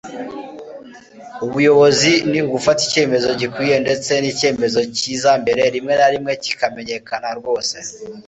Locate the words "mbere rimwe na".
5.41-6.07